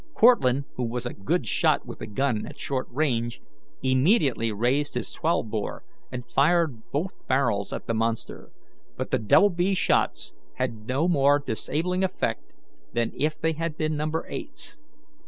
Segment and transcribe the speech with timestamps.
[0.15, 3.39] Cortlandt, who was a good shot with a gun at short range,
[3.83, 8.49] immediately raised his twelve bore and fired both barrels at the monster;
[8.97, 12.51] but the double B shots had no more disabling effect
[12.93, 14.79] than if they had been number eights.